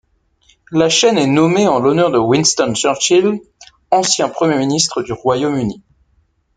[0.71, 3.39] La chaîne est nommée en l'honneur de Winston Churchill,
[3.91, 5.83] ancien Premier ministre du Royaume-Uni.